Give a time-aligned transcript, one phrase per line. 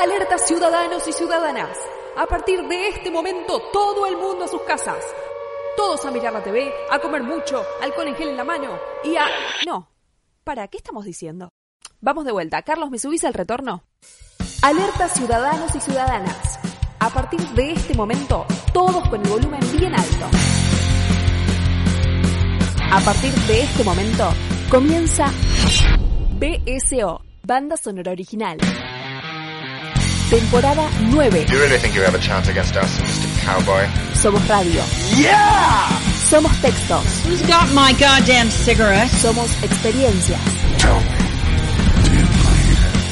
[0.00, 1.76] Alerta ciudadanos y ciudadanas.
[2.16, 5.04] A partir de este momento, todo el mundo a sus casas.
[5.76, 9.16] Todos a mirar la TV, a comer mucho, alcohol en gel en la mano y
[9.16, 9.26] a...
[9.66, 9.88] No.
[10.44, 11.48] ¿Para qué estamos diciendo?
[12.00, 12.62] Vamos de vuelta.
[12.62, 13.82] Carlos, ¿me subís al retorno?
[14.62, 16.60] Alerta ciudadanos y ciudadanas.
[17.00, 20.26] A partir de este momento, todos con el volumen bien alto.
[22.92, 24.28] A partir de este momento,
[24.70, 25.26] comienza
[26.38, 28.58] BSO, Banda Sonora Original.
[30.30, 31.30] Temporada 9.
[31.46, 33.28] Do you really think you have a chance against us, Mr.
[33.40, 33.86] Cowboy?
[34.12, 34.84] Somos radio.
[35.16, 35.88] Yeah!
[36.28, 37.24] Somos textos.
[37.24, 39.08] Who's got my goddamn cigarette?
[39.08, 40.38] Somos experiencias.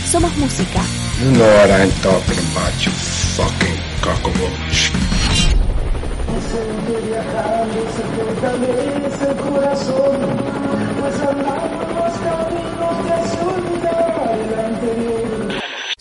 [0.04, 0.82] Somos música.
[1.22, 4.92] You know what I'm talking about, you fucking cockroach.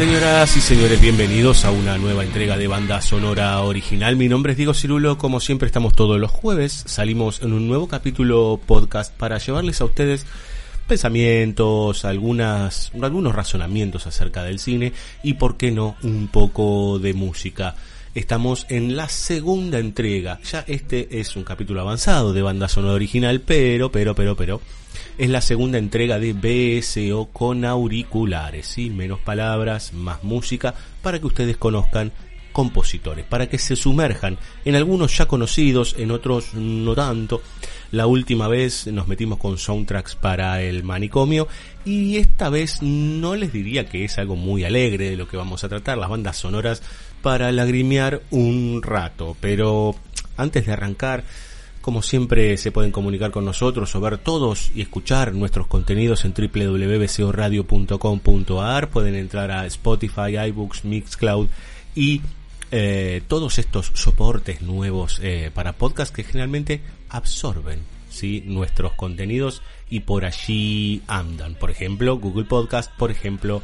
[0.00, 4.16] Señoras y señores, bienvenidos a una nueva entrega de banda sonora original.
[4.16, 7.86] Mi nombre es Diego Cirulo, como siempre estamos todos los jueves, salimos en un nuevo
[7.86, 10.24] capítulo podcast para llevarles a ustedes
[10.88, 17.74] pensamientos, algunas, algunos razonamientos acerca del cine y, por qué no, un poco de música.
[18.14, 20.40] Estamos en la segunda entrega.
[20.50, 24.62] Ya este es un capítulo avanzado de banda sonora original, pero, pero, pero, pero,
[25.20, 28.88] es la segunda entrega de BSO con auriculares, ¿sí?
[28.88, 32.10] Menos palabras, más música, para que ustedes conozcan
[32.52, 37.42] compositores, para que se sumerjan en algunos ya conocidos, en otros no tanto.
[37.92, 41.48] La última vez nos metimos con soundtracks para el manicomio
[41.84, 45.64] y esta vez no les diría que es algo muy alegre de lo que vamos
[45.64, 46.82] a tratar, las bandas sonoras
[47.20, 49.94] para lagrimear un rato, pero
[50.38, 51.24] antes de arrancar,
[51.80, 56.34] como siempre se pueden comunicar con nosotros o ver todos y escuchar nuestros contenidos en
[56.34, 61.48] www.bcoradio.com.ar, pueden entrar a Spotify, iBooks, Mixcloud
[61.94, 62.20] y
[62.70, 67.80] eh, todos estos soportes nuevos eh, para podcast que generalmente absorben
[68.10, 68.44] ¿sí?
[68.46, 71.54] nuestros contenidos y por allí andan.
[71.54, 73.62] Por ejemplo, Google Podcast, por ejemplo,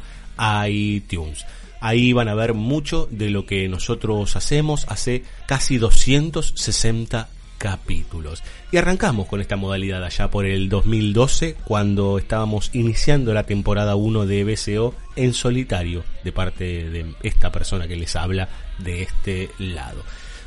[0.67, 1.45] iTunes.
[1.79, 8.43] Ahí van a ver mucho de lo que nosotros hacemos hace casi 260 capítulos.
[8.71, 14.25] Y arrancamos con esta modalidad allá por el 2012, cuando estábamos iniciando la temporada 1
[14.25, 20.03] de BCO en solitario, de parte de esta persona que les habla de este lado.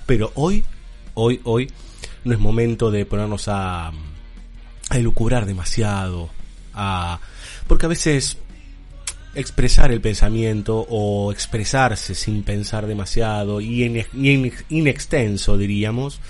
[0.06, 0.64] Pero hoy,
[1.14, 1.70] hoy, hoy,
[2.24, 6.30] no es momento de ponernos a, a elucubrar demasiado,
[6.74, 7.20] a,
[7.66, 8.38] porque a veces
[9.34, 16.20] expresar el pensamiento o expresarse sin pensar demasiado y en, inextenso diríamos,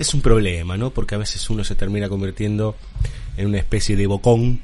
[0.00, 0.90] es un problema, ¿no?
[0.90, 2.74] Porque a veces uno se termina convirtiendo
[3.36, 4.62] en una especie de bocón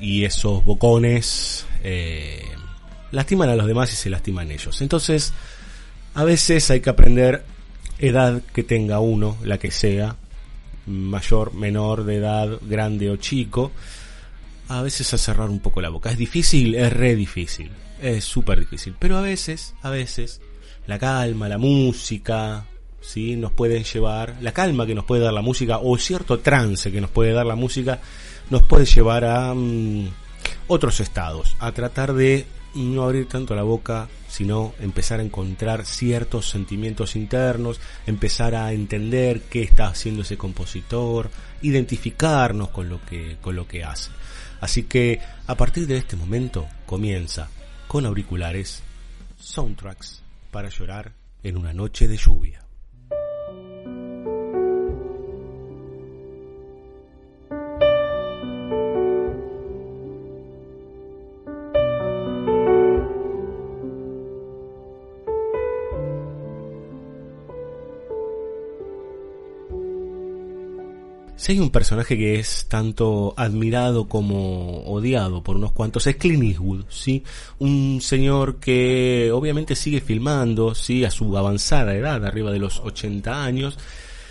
[0.00, 2.42] y esos bocones eh,
[3.12, 4.82] lastiman a los demás y se lastiman ellos.
[4.82, 5.32] Entonces,
[6.14, 7.44] a veces hay que aprender
[8.00, 10.16] edad que tenga uno, la que sea,
[10.86, 13.70] mayor, menor de edad, grande o chico,
[14.66, 16.10] a veces a cerrar un poco la boca.
[16.10, 17.70] Es difícil, es re difícil,
[18.00, 18.96] es súper difícil.
[18.98, 20.40] Pero a veces, a veces,
[20.88, 22.66] la calma, la música,
[23.02, 23.36] ¿sí?
[23.36, 27.00] nos pueden llevar, la calma que nos puede dar la música o cierto trance que
[27.00, 28.00] nos puede dar la música,
[28.50, 30.08] nos puede llevar a mm,
[30.68, 36.48] otros estados, a tratar de no abrir tanto la boca, sino empezar a encontrar ciertos
[36.48, 43.56] sentimientos internos, empezar a entender qué está haciendo ese compositor, identificarnos con lo que, con
[43.56, 44.10] lo que hace.
[44.60, 47.48] Así que a partir de este momento comienza
[47.88, 48.82] con auriculares
[49.38, 51.12] soundtracks para llorar
[51.42, 52.62] en una noche de lluvia.
[71.42, 76.44] Si hay un personaje que es tanto admirado como odiado por unos cuantos, es Clint
[76.44, 77.24] Eastwood, ¿sí?
[77.58, 81.04] Un señor que obviamente sigue filmando, ¿sí?
[81.04, 83.76] A su avanzada edad, arriba de los 80 años,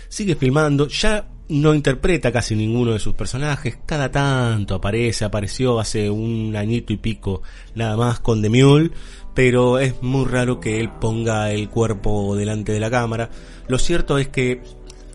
[0.08, 6.08] sigue filmando, ya no interpreta casi ninguno de sus personajes, cada tanto aparece, apareció hace
[6.08, 7.42] un añito y pico
[7.74, 8.90] nada más con The Mule,
[9.34, 13.28] pero es muy raro que él ponga el cuerpo delante de la cámara.
[13.68, 14.62] Lo cierto es que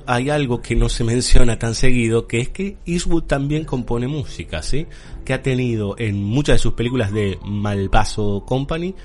[0.08, 4.64] hay algo que no se menciona tan seguido, que es que Eastwood también compone música,
[4.64, 4.88] ¿sí?
[5.26, 8.96] Que ha tenido en muchas de sus películas de Malpaso Company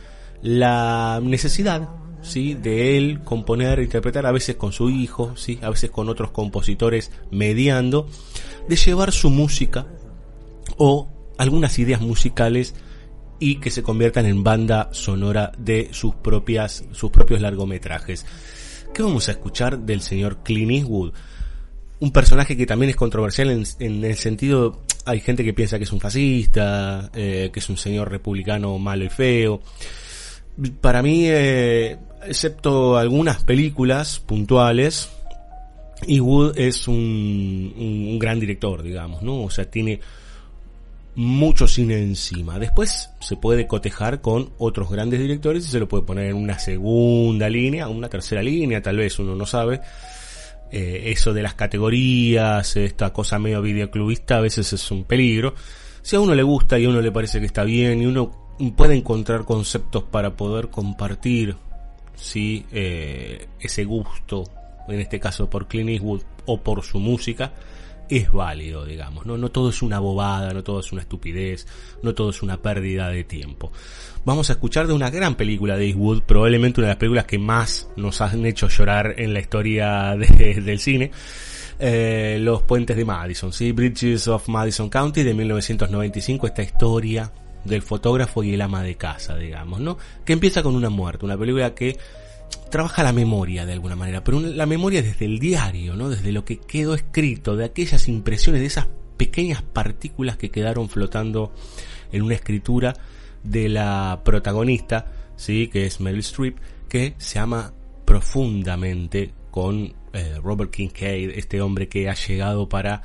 [0.43, 1.89] la necesidad
[2.23, 2.55] ¿sí?
[2.55, 5.59] de él componer, interpretar, a veces con su hijo, ¿sí?
[5.63, 8.09] a veces con otros compositores mediando,
[8.69, 9.87] de llevar su música
[10.77, 11.09] o
[11.39, 12.75] algunas ideas musicales
[13.39, 18.25] y que se conviertan en banda sonora de sus propias sus propios largometrajes.
[18.95, 21.13] ¿Qué vamos a escuchar del señor Clint Eastwood?
[22.01, 25.93] Un personaje que también es controversial en, el sentido, hay gente que piensa que es
[25.93, 29.63] un fascista, eh, que es un señor republicano malo y feo.
[30.83, 31.97] Para mí, eh,
[32.27, 35.09] excepto algunas películas puntuales,
[36.07, 39.43] Eastwood es un, un, gran director, digamos, ¿no?
[39.45, 40.01] O sea, tiene
[41.15, 42.59] mucho cine encima.
[42.59, 46.59] Después se puede cotejar con otros grandes directores y se lo puede poner en una
[46.59, 49.81] segunda línea, una tercera línea, tal vez uno no sabe.
[50.71, 55.55] Eh, eso de las categorías, esta cosa medio videoclubista a veces es un peligro.
[56.01, 58.57] Si a uno le gusta y a uno le parece que está bien y uno
[58.77, 61.57] puede encontrar conceptos para poder compartir
[62.15, 62.65] ¿sí?
[62.73, 64.45] Eh, ese gusto,
[64.89, 67.53] en este caso por Clint Eastwood o por su música,
[68.19, 69.37] es válido, digamos, ¿no?
[69.37, 71.67] No todo es una bobada, no todo es una estupidez,
[72.03, 73.73] no todo es una pérdida de tiempo.
[74.25, 77.39] Vamos a escuchar de una gran película de Eastwood, probablemente una de las películas que
[77.39, 81.11] más nos han hecho llorar en la historia del cine.
[81.79, 83.73] Eh, los puentes de Madison, ¿sí?
[83.73, 87.33] Bridges of Madison County de 1995, esta historia
[87.65, 89.99] del fotógrafo y el ama de casa, digamos, ¿no?
[90.25, 91.99] Que empieza con una muerte, una película que
[92.71, 96.09] trabaja la memoria de alguna manera, pero la memoria desde el diario, ¿no?
[96.09, 101.53] Desde lo que quedó escrito, de aquellas impresiones, de esas pequeñas partículas que quedaron flotando
[102.13, 102.95] en una escritura
[103.43, 105.69] de la protagonista, ¿sí?
[105.69, 106.59] Que es Meryl Streep,
[106.89, 107.73] que se ama
[108.05, 113.03] profundamente con eh, Robert Kincaid, este hombre que ha llegado para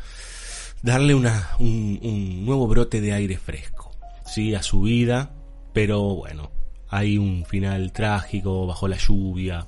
[0.81, 1.27] darle un,
[1.59, 3.87] un nuevo brote de aire fresco
[4.27, 5.31] sí, a su vida,
[5.73, 6.51] pero bueno,
[6.89, 9.67] hay un final trágico bajo la lluvia.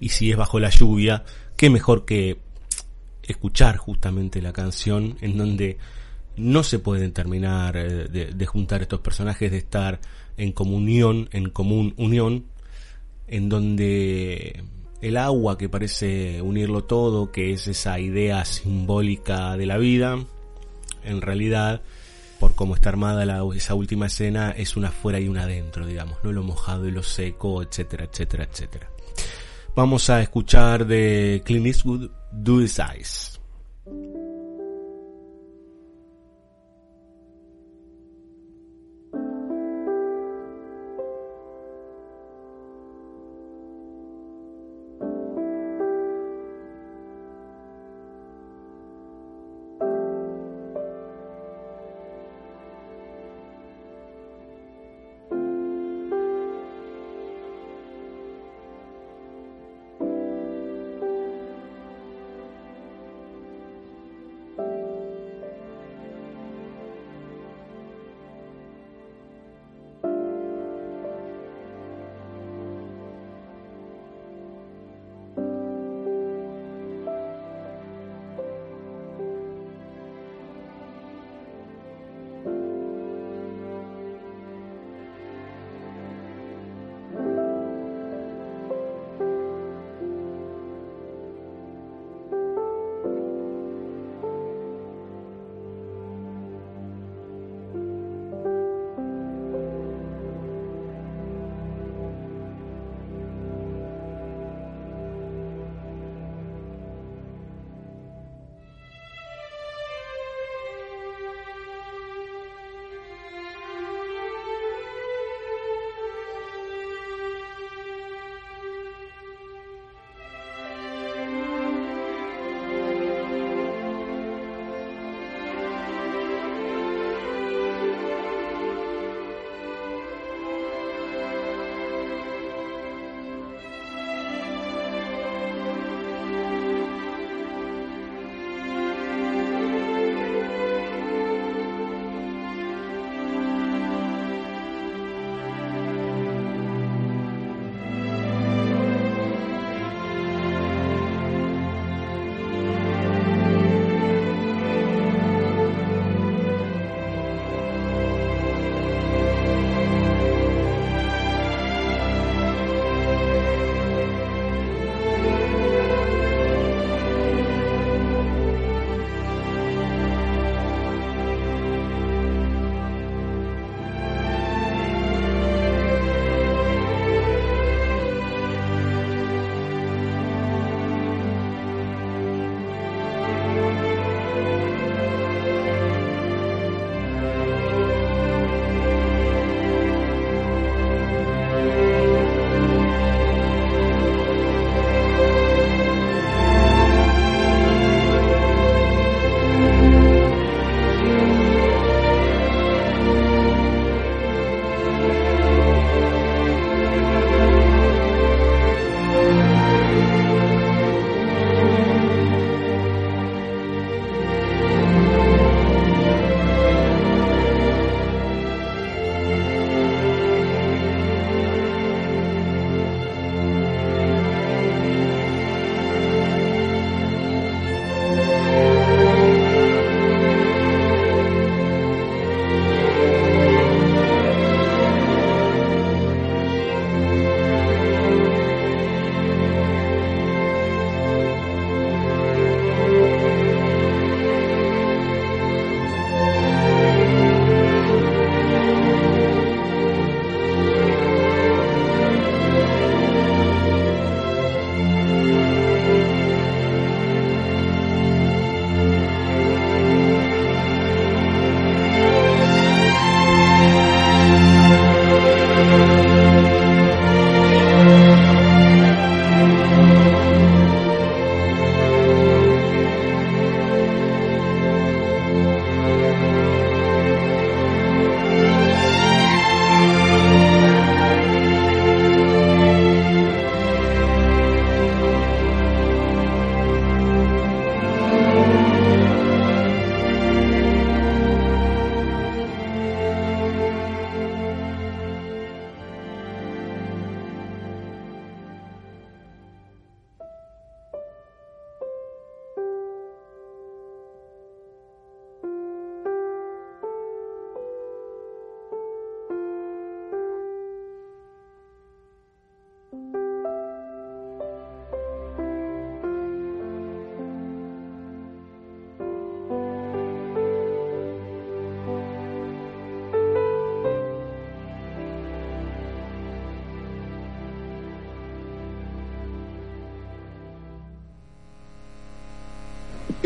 [0.00, 1.24] Y si es bajo la lluvia,
[1.56, 2.38] qué mejor que
[3.22, 5.78] escuchar justamente la canción en donde
[6.36, 10.00] no se pueden terminar eh, de, de, juntar estos personajes, de estar
[10.36, 12.46] en comunión, en común unión,
[13.28, 14.64] en donde
[15.00, 20.18] el agua que parece unirlo todo, que es esa idea simbólica de la vida,
[21.04, 21.82] en realidad
[22.40, 23.22] por cómo está armada
[23.54, 26.32] esa última escena, es una fuera y una adentro, digamos, ¿no?
[26.32, 28.90] Lo mojado y lo seco, etcétera, etcétera, etcétera.
[29.76, 33.40] Vamos a escuchar de Clint Eastwood, Do His Eyes.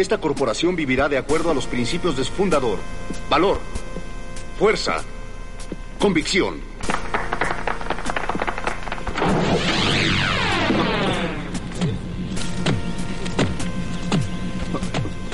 [0.05, 2.79] Esta corporación vivirá de acuerdo a los principios de su fundador.
[3.31, 3.59] Valor,
[4.59, 5.03] fuerza,
[5.99, 6.61] convicción.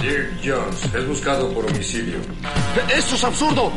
[0.01, 2.19] Dirk Jones es buscado por homicidio.
[2.95, 3.73] ¡Eso es absurdo!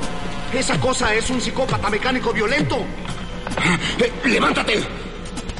[0.53, 2.77] Esa cosa es un psicópata mecánico violento.
[3.99, 4.83] Eh, ¡Levántate!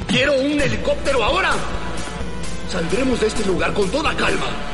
[0.06, 1.54] ¡Quiero un helicóptero ahora!
[2.70, 4.73] Saldremos de este lugar con toda calma.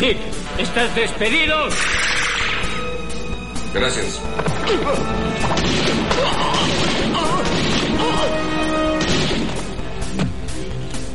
[0.00, 0.18] Pete,
[0.56, 1.54] estás despedido.
[3.74, 4.18] Gracias.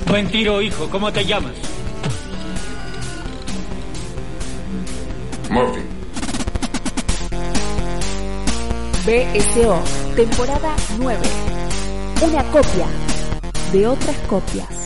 [0.07, 0.87] Buen tiro, hijo.
[0.91, 1.53] ¿Cómo te llamas?
[5.49, 5.81] Murphy.
[9.03, 9.83] BSO,
[10.15, 11.19] temporada 9.
[12.21, 12.87] Una copia
[13.73, 14.84] de otras copias.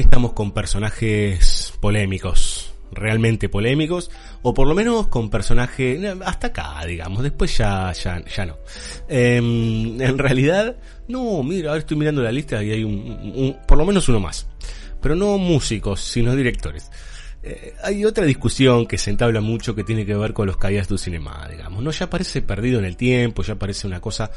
[0.00, 4.10] Estamos con personajes polémicos, realmente polémicos,
[4.42, 8.58] o por lo menos con personajes hasta acá, digamos, después ya, ya, ya no.
[9.08, 10.76] Em, en realidad,
[11.08, 14.20] no, mira, ahora estoy mirando la lista y hay un, un- por lo menos uno
[14.20, 14.46] más.
[15.00, 16.90] Pero no músicos, sino directores.
[17.42, 20.88] Eh, hay otra discusión que se entabla mucho que tiene que ver con los caídas
[20.88, 21.90] du cinema, digamos, ¿no?
[21.90, 24.30] Ya parece perdido en el tiempo, ya parece una cosa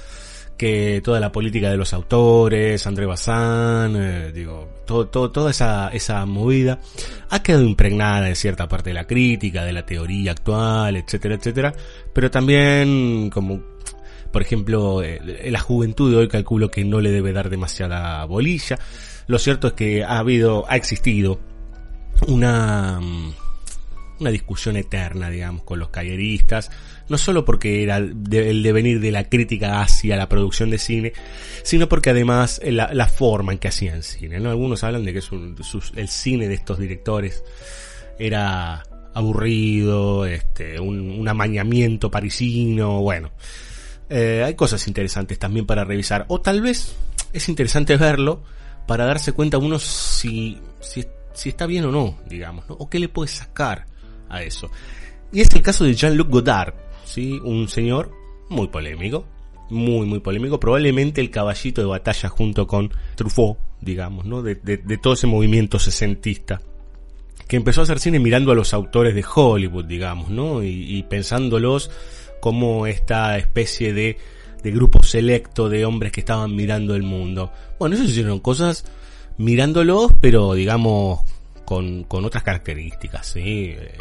[0.58, 5.90] que toda la política de los autores, André Bazin, eh, digo, todo, todo, toda esa,
[5.90, 6.80] esa movida
[7.30, 11.74] ha quedado impregnada en cierta parte de la crítica, de la teoría actual, etcétera, etcétera,
[12.14, 13.74] pero también como
[14.34, 18.80] por ejemplo, eh, la juventud de hoy calculo que no le debe dar demasiada bolilla.
[19.28, 21.40] Lo cierto es que ha habido, ha existido
[22.28, 23.00] una,
[24.20, 26.72] una discusión eterna, digamos, con los calleristas,
[27.10, 31.14] no solo porque era el devenir de la crítica hacia la producción de cine,
[31.64, 34.50] sino porque además eh, la, forma en que hacían cine, ¿no?
[34.50, 35.22] Algunos hablan de que
[35.96, 37.44] el cine de estos directores
[38.18, 38.84] era
[39.14, 43.32] aburrido, este, un, amañamiento parisino, bueno.
[44.10, 46.26] Eh, hay cosas interesantes también para revisar.
[46.28, 46.96] O tal vez
[47.32, 48.44] es interesante verlo
[48.88, 52.76] para darse cuenta uno si, si, si está bien o no, digamos, ¿no?
[52.76, 53.86] O qué le puede sacar
[54.30, 54.70] a eso.
[55.32, 56.74] Y es el caso de Jean-Luc Godard,
[57.06, 57.40] ¿sí?
[57.44, 58.12] Un señor
[58.50, 59.26] muy polémico,
[59.70, 64.42] muy, muy polémico, probablemente el caballito de batalla junto con Truffaut, digamos, ¿no?
[64.42, 66.62] De, de- todo ese movimiento sesentista
[67.48, 70.64] que empezó a hacer cine mirando a los autores de Hollywood, digamos, ¿no?
[70.64, 71.92] Y, y pensándolos
[72.40, 74.18] como esta especie de,
[74.64, 77.52] de grupo selecto de hombres que estaban mirando el mundo.
[77.80, 78.86] Bueno, ellos hicieron cosas
[79.38, 81.22] mirándolos, pero digamos
[81.66, 83.76] con, con otras características, ¿sí?
[83.78, 83.96] Eh,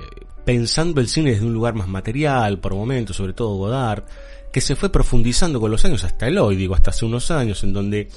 [0.44, 4.02] Pensando el cine desde un lugar más material, por momentos, sobre todo Godard,
[4.52, 7.62] que se fue profundizando con los años hasta el hoy, digo, hasta hace unos años,
[7.62, 8.08] en donde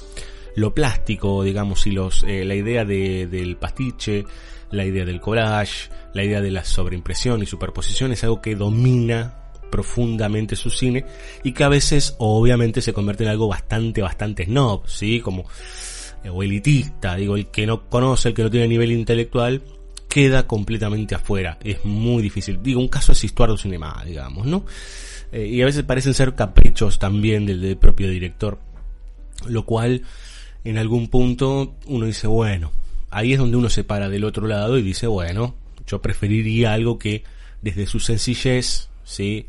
[0.56, 4.24] lo plástico, digamos, y los, eh, la idea de, del pastiche,
[4.72, 9.52] la idea del collage, la idea de la sobreimpresión y superposición es algo que domina
[9.70, 11.04] profundamente su cine
[11.44, 15.20] y que a veces obviamente se convierte en algo bastante, bastante snob, ¿sí?
[15.20, 15.44] Como
[16.30, 19.62] o elitista, digo, el que no conoce, el que no tiene nivel intelectual,
[20.08, 21.58] queda completamente afuera.
[21.62, 22.62] Es muy difícil.
[22.62, 24.64] Digo, un caso es Histuardo Cinema, digamos, ¿no?
[25.32, 28.58] Eh, y a veces parecen ser caprichos también del propio director.
[29.46, 30.02] Lo cual,
[30.64, 32.72] en algún punto, uno dice, bueno,
[33.10, 35.54] ahí es donde uno se para del otro lado y dice, bueno,
[35.86, 37.22] yo preferiría algo que
[37.62, 39.46] desde su sencillez, ¿sí?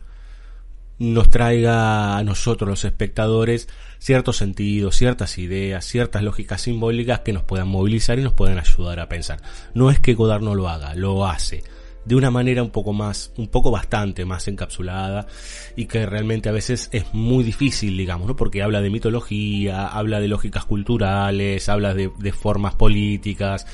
[1.00, 3.68] Nos traiga a nosotros los espectadores
[4.00, 9.00] ciertos sentidos, ciertas ideas, ciertas lógicas simbólicas que nos puedan movilizar y nos puedan ayudar
[9.00, 9.40] a pensar.
[9.74, 11.64] No es que Godard no lo haga, lo hace
[12.08, 15.28] de una manera un poco más, un poco bastante más encapsulada
[15.76, 18.36] y que realmente a veces es muy difícil, digamos, ¿no?
[18.38, 23.68] Porque habla de mitología, habla de lógicas culturales, habla de, de formas políticas,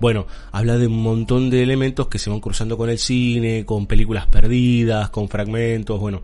[0.00, 3.86] bueno, habla de un montón de elementos que se van cruzando con el cine, con
[3.86, 6.20] películas perdidas, con fragmentos, bueno,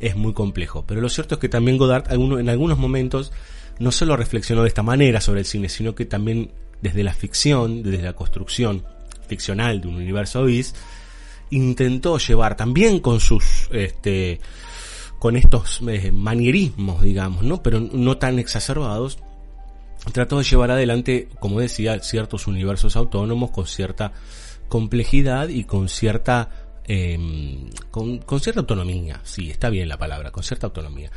[0.00, 0.84] es muy complejo.
[0.86, 3.32] Pero lo cierto es que también Godard en algunos momentos
[3.78, 7.82] no solo reflexionó de esta manera sobre el cine, sino que también desde la ficción,
[7.82, 8.84] desde la construcción
[9.26, 10.74] ficcional de un universo bis,
[11.50, 14.40] intentó llevar también con sus este
[15.18, 19.18] con estos eh, manierismos digamos no pero no tan exacerbados
[20.12, 24.12] trató de llevar adelante como decía ciertos universos autónomos con cierta
[24.68, 26.65] complejidad y con cierta
[27.90, 31.10] con, con cierta autonomía sí está bien la palabra con cierta autonomía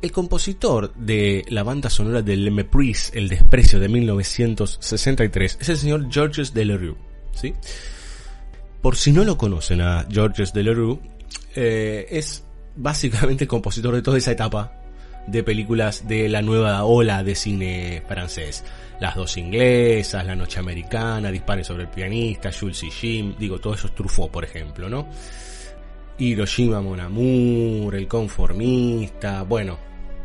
[0.00, 5.76] El compositor de la banda sonora de Le Mépris, El Desprecio de 1963, es el
[5.76, 6.96] señor Georges Delerue.
[7.32, 7.52] ¿sí?
[8.80, 11.00] Por si no lo conocen a Georges Delerue,
[11.56, 12.44] eh, es
[12.76, 14.72] básicamente el compositor de toda esa etapa
[15.30, 18.64] de películas de la nueva ola de cine francés.
[19.00, 23.74] Las dos inglesas, La Noche Americana, Dispare sobre el pianista, Jules y Jim, digo, todo
[23.74, 25.08] eso es Truffaut, por ejemplo, ¿no?
[26.18, 29.78] Hiroshima Mon Amour, El Conformista, bueno,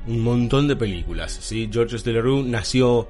[0.07, 1.69] un montón de películas, ¿sí?
[1.71, 3.09] Georges Delerue nació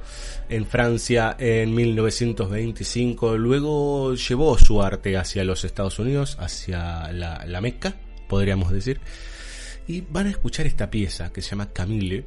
[0.49, 7.61] en Francia en 1925, luego llevó su arte hacia los Estados Unidos, hacia la, la
[7.61, 7.95] Meca,
[8.27, 8.99] podríamos decir,
[9.87, 12.25] y van a escuchar esta pieza que se llama Camille,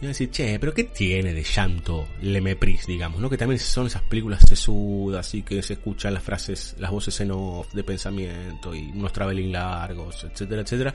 [0.00, 3.28] y van a decir, che, pero ¿qué tiene de llanto Le Mépris, digamos, ¿no?
[3.28, 7.32] Que también son esas películas sesudas y que se escuchan las frases, las voces en
[7.32, 10.94] off de pensamiento y unos traveling largos, etcétera, etcétera.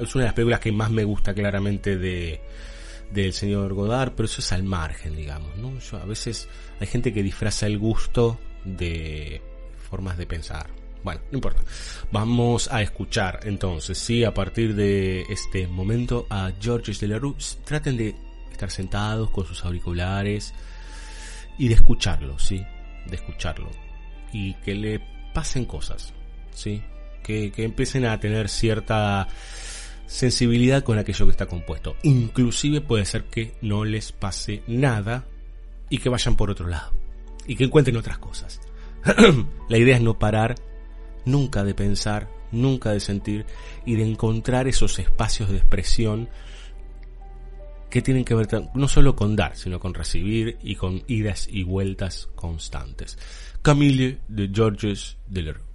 [0.00, 2.40] Es una de las películas que más me gusta claramente de
[3.12, 5.78] del señor Godard, pero eso es al margen, digamos, ¿no?
[5.78, 6.48] Yo, a veces
[6.80, 9.40] hay gente que disfraza el gusto de
[9.88, 10.66] formas de pensar.
[11.08, 11.62] Bueno, no importa.
[12.12, 17.34] Vamos a escuchar entonces, sí, a partir de este momento a Georges Delerue.
[17.64, 18.14] Traten de
[18.52, 20.52] estar sentados con sus auriculares
[21.56, 22.62] y de escucharlo, sí,
[23.06, 23.70] de escucharlo.
[24.34, 25.00] Y que le
[25.32, 26.12] pasen cosas,
[26.52, 26.82] sí,
[27.22, 29.28] que, que empiecen a tener cierta
[30.04, 31.96] sensibilidad con aquello que está compuesto.
[32.02, 35.24] Inclusive puede ser que no les pase nada
[35.88, 36.92] y que vayan por otro lado
[37.46, 38.60] y que encuentren otras cosas.
[39.70, 40.56] La idea es no parar
[41.28, 43.46] nunca de pensar, nunca de sentir
[43.86, 46.28] y de encontrar esos espacios de expresión
[47.90, 51.62] que tienen que ver no solo con dar, sino con recibir y con idas y
[51.62, 53.18] vueltas constantes.
[53.62, 55.67] Camille de Georges Delerue.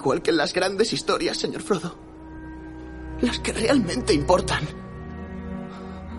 [0.00, 1.94] Igual que en las grandes historias, señor Frodo.
[3.20, 4.66] Las que realmente importan.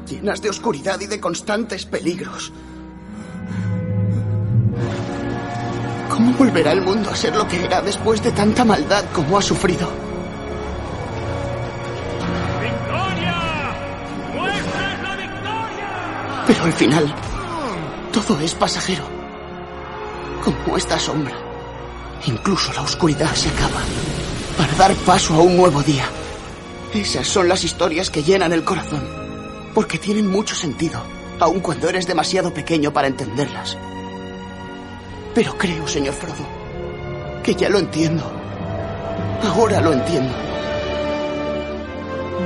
[0.08, 2.54] Llenas de oscuridad y de constantes peligros.
[6.12, 9.42] ¿Cómo volverá el mundo a ser lo que era después de tanta maldad como ha
[9.42, 9.90] sufrido?
[12.62, 13.76] ¡Victoria!
[14.36, 16.44] ¡Muestra la victoria!
[16.46, 17.16] Pero al final,
[18.14, 19.06] todo es pasajero.
[20.44, 21.41] Como esta sombra.
[22.26, 23.82] Incluso la oscuridad se acaba
[24.58, 26.06] para dar paso a un nuevo día.
[26.94, 29.02] Esas son las historias que llenan el corazón.
[29.74, 31.02] Porque tienen mucho sentido,
[31.40, 33.78] aun cuando eres demasiado pequeño para entenderlas.
[35.34, 36.46] Pero creo, señor Frodo,
[37.44, 38.24] que ya lo entiendo.
[39.44, 40.34] Ahora lo entiendo.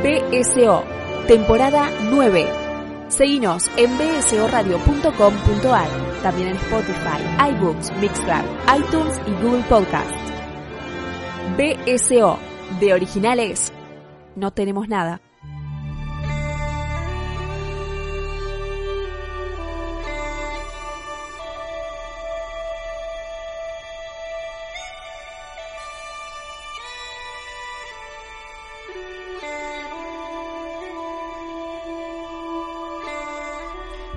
[0.04, 0.84] BSO,
[1.28, 2.65] temporada 9.
[3.08, 5.88] Seguinos en bsoradio.com.ar,
[6.24, 8.46] también en Spotify, iBooks, Mixcloud,
[8.78, 10.12] iTunes y Google Podcast.
[11.56, 12.40] BSO,
[12.80, 13.72] de originales,
[14.36, 15.25] no tenemos nada.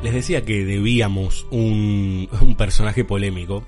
[0.09, 3.63] Les decía que debíamos un, personaje polémico.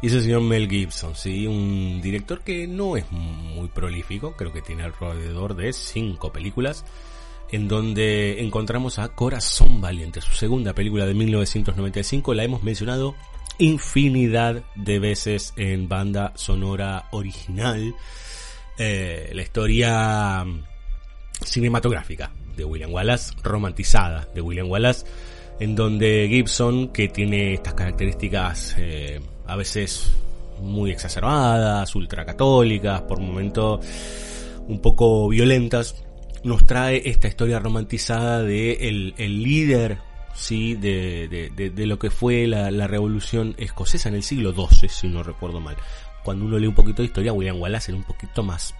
[0.00, 1.46] Y es el señor Mel Gibson, ¿sí?
[1.46, 6.86] Un director que no es muy prolífico, creo que tiene alrededor de cinco películas,
[7.50, 13.14] en donde encontramos a Corazón Valiente, su segunda película de 1995, la hemos mencionado
[13.58, 17.94] infinidad de veces en banda sonora original,
[18.78, 20.42] eh, la historia
[21.44, 25.04] cinematográfica de William Wallace, romantizada de William Wallace,
[25.58, 30.12] en donde Gibson, que tiene estas características eh, a veces
[30.60, 33.84] muy exacerbadas, ultracatólicas, por momentos
[34.68, 36.02] un poco violentas,
[36.44, 39.98] nos trae esta historia romantizada de el, el líder
[40.34, 45.08] sí de, de, lo que fue la, la, revolución escocesa en el siglo XII, si
[45.08, 45.76] no recuerdo mal.
[46.22, 48.74] Cuando uno lee un poquito de historia, William Wallace era un poquito más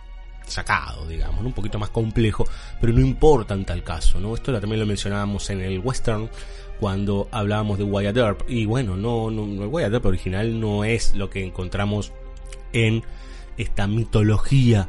[0.47, 2.47] sacado, digamos, un poquito más complejo,
[2.81, 4.35] pero no importa en tal caso, ¿no?
[4.35, 6.31] Esto también lo mencionábamos en el western
[6.79, 11.15] cuando hablábamos de Wyatt Earp y bueno, no, no el Wyatt Earp original no es
[11.15, 12.13] lo que encontramos
[12.73, 13.03] en
[13.57, 14.89] esta mitología,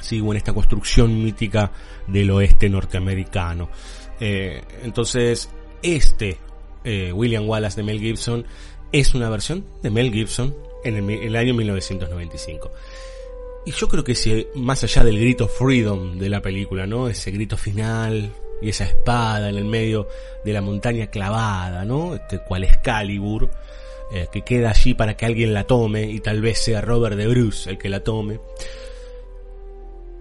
[0.00, 1.72] sí, o en esta construcción mítica
[2.06, 3.68] del oeste norteamericano.
[4.20, 5.50] Eh, entonces,
[5.82, 6.38] este
[6.84, 8.46] eh, William Wallace de Mel Gibson
[8.92, 12.70] es una versión de Mel Gibson en el, en el año 1995.
[13.66, 17.08] Y yo creo que si más allá del grito freedom de la película, ¿no?
[17.08, 20.06] Ese grito final y esa espada en el medio
[20.44, 22.14] de la montaña clavada, ¿no?
[22.14, 23.50] Este cual Excalibur,
[24.12, 27.26] eh, que queda allí para que alguien la tome y tal vez sea Robert de
[27.26, 28.38] Bruce el que la tome.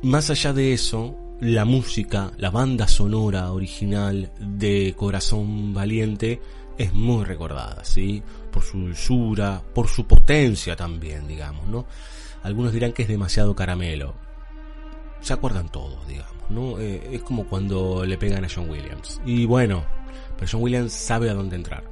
[0.01, 6.41] Más allá de eso, la música, la banda sonora original de Corazón Valiente
[6.79, 8.23] es muy recordada, ¿sí?
[8.51, 11.85] Por su dulzura, por su potencia también, digamos, ¿no?
[12.45, 14.13] Algunos dirán que es demasiado caramelo.
[15.19, 16.79] Se acuerdan todos, digamos, ¿no?
[16.79, 19.19] Eh, es como cuando le pegan a John Williams.
[19.25, 19.83] Y bueno,
[20.37, 21.83] pero John Williams sabe a dónde entrar.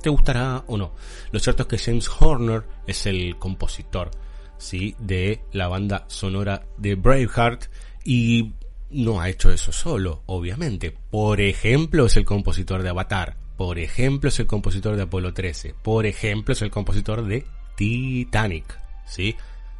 [0.00, 0.94] ¿Te gustará o no?
[1.30, 4.10] Lo cierto es que James Horner es el compositor,
[4.56, 4.96] ¿sí?
[4.98, 7.66] De la banda sonora de Braveheart
[8.02, 8.54] y
[8.88, 10.96] no ha hecho eso solo, obviamente.
[11.10, 13.36] Por ejemplo, es el compositor de Avatar.
[13.58, 15.74] Por ejemplo, es el compositor de Apolo 13.
[15.82, 17.44] Por ejemplo, es el compositor de
[17.76, 18.80] Titanic.
[19.04, 19.36] ¿Sí?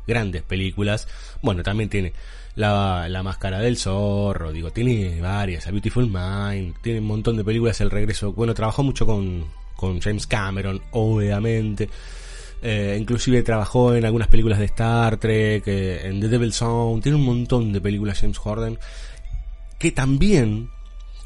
[0.06, 1.08] Grandes películas.
[1.42, 2.12] Bueno, también tiene
[2.54, 4.52] la, la Máscara del Zorro.
[4.52, 5.66] Digo, tiene varias.
[5.66, 6.76] A Beautiful Mind.
[6.82, 7.80] Tiene un montón de películas.
[7.80, 8.32] El regreso.
[8.32, 11.88] Bueno, trabajó mucho con, con James Cameron, obviamente.
[12.64, 17.18] Eh, inclusive trabajó en algunas películas de Star Trek, eh, en The Devil's Zone, tiene
[17.18, 18.78] un montón de películas James Harden
[19.82, 20.70] que también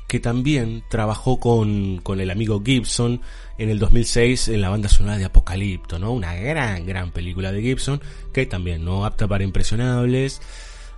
[0.09, 3.21] que también trabajó con, con el amigo Gibson
[3.59, 6.12] en el 2006 en la banda sonora de Apocalipto, ¿no?
[6.12, 8.01] Una gran, gran película de Gibson
[8.33, 10.40] que también no apta para impresionables.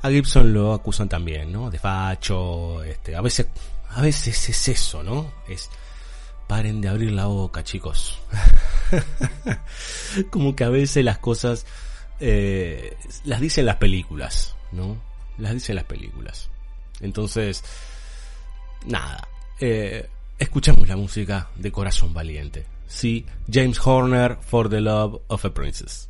[0.03, 1.71] A Gibson lo acusan también, ¿no?
[1.71, 3.49] De facho, este, a veces,
[3.91, 5.33] a veces es eso, ¿no?
[5.49, 5.71] Es,
[6.47, 8.19] paren de abrir la boca, chicos.
[10.31, 11.67] Como que a veces las cosas
[12.21, 14.97] eh, las dicen las películas, ¿no?
[15.37, 16.49] Las dicen las películas.
[17.01, 17.63] Entonces,
[18.87, 19.29] nada.
[19.61, 22.65] Eh, escuchemos la música de Corazón Valiente.
[22.87, 26.09] Sí, James Horner for the Love of a Princess.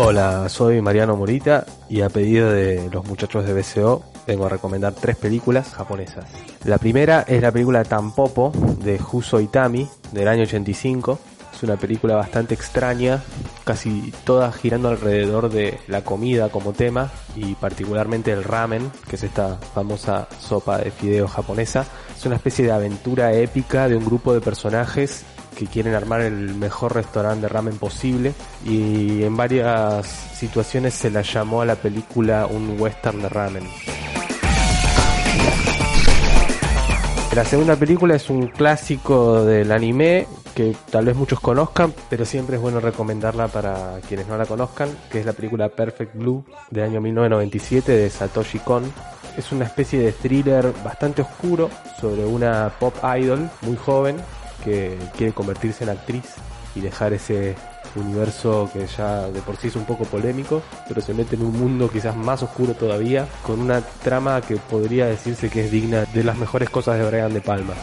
[0.00, 4.92] Hola, soy Mariano Morita y a pedido de los muchachos de BCO vengo a recomendar
[4.92, 6.24] tres películas japonesas.
[6.64, 8.52] La primera es la película Tampopo
[8.84, 11.18] de Huso Itami del año 85.
[11.52, 13.24] Es una película bastante extraña,
[13.64, 19.24] casi toda girando alrededor de la comida como tema y particularmente el ramen, que es
[19.24, 21.84] esta famosa sopa de fideo japonesa.
[22.16, 25.24] Es una especie de aventura épica de un grupo de personajes
[25.58, 28.32] que quieren armar el mejor restaurante de ramen posible
[28.64, 33.64] y en varias situaciones se la llamó a la película un western de ramen.
[37.34, 42.54] La segunda película es un clásico del anime que tal vez muchos conozcan, pero siempre
[42.54, 46.84] es bueno recomendarla para quienes no la conozcan, que es la película Perfect Blue del
[46.84, 48.84] año 1997 de Satoshi Kon.
[49.36, 51.68] Es una especie de thriller bastante oscuro
[52.00, 54.16] sobre una pop idol muy joven
[54.64, 56.24] que quiere convertirse en actriz
[56.74, 57.56] y dejar ese
[57.96, 61.58] universo que ya de por sí es un poco polémico, pero se mete en un
[61.58, 66.24] mundo quizás más oscuro todavía, con una trama que podría decirse que es digna de
[66.24, 67.74] las mejores cosas de Brian De Palma.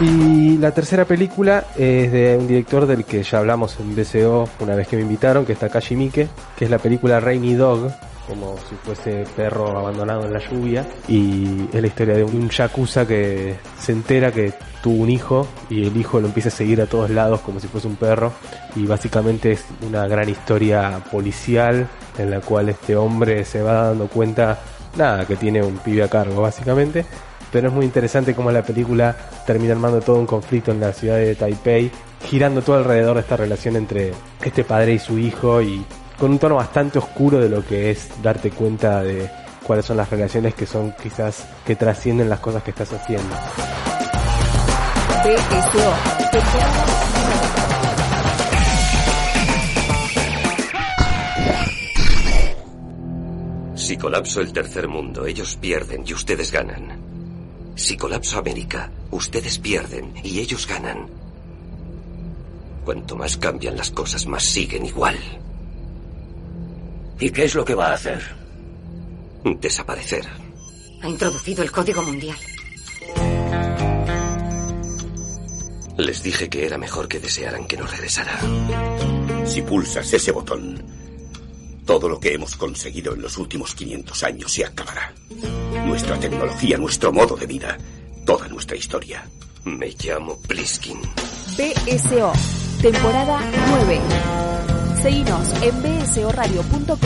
[0.00, 4.74] Y la tercera película es de un director del que ya hablamos en BCO una
[4.74, 7.92] vez que me invitaron, que es Takashi Miike, que es la película Rainy Dog,
[8.26, 13.06] como si fuese perro abandonado en la lluvia y es la historia de un yakuza
[13.06, 16.86] que se entera que tuvo un hijo y el hijo lo empieza a seguir a
[16.86, 18.32] todos lados como si fuese un perro
[18.76, 24.08] y básicamente es una gran historia policial en la cual este hombre se va dando
[24.08, 24.58] cuenta
[24.96, 27.04] nada que tiene un pibe a cargo básicamente.
[27.50, 31.16] Pero es muy interesante cómo la película termina armando todo un conflicto en la ciudad
[31.16, 31.90] de Taipei
[32.24, 35.84] girando todo alrededor de esta relación entre este padre y su hijo y
[36.18, 39.30] con un tono bastante oscuro de lo que es darte cuenta de
[39.66, 43.34] cuáles son las relaciones que son quizás que trascienden las cosas que estás haciendo.
[53.74, 56.98] Si colapso el tercer mundo, ellos pierden y ustedes ganan.
[57.74, 61.06] Si colapso América, ustedes pierden y ellos ganan.
[62.84, 65.16] Cuanto más cambian las cosas, más siguen igual.
[67.18, 68.20] ¿Y qué es lo que va a hacer?
[69.44, 70.24] Desaparecer.
[71.02, 72.36] Ha introducido el código mundial.
[75.96, 78.40] Les dije que era mejor que desearan que no regresara.
[79.46, 80.82] Si pulsas ese botón,
[81.86, 85.14] todo lo que hemos conseguido en los últimos 500 años se acabará.
[85.86, 87.78] Nuestra tecnología, nuestro modo de vida,
[88.24, 89.28] toda nuestra historia.
[89.64, 91.00] Me llamo Pliskin.
[91.56, 92.32] BSO,
[92.82, 93.40] temporada
[93.86, 94.53] 9.
[95.04, 96.96] Seguinos en bsoradio.com.ar,